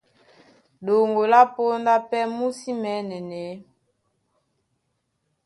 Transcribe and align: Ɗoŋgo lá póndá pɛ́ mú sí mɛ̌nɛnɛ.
Ɗoŋgo 0.85 1.21
lá 1.31 1.41
póndá 1.53 1.95
pɛ́ 2.09 2.23
mú 2.35 2.47
sí 2.59 2.71
mɛ̌nɛnɛ. 2.81 3.41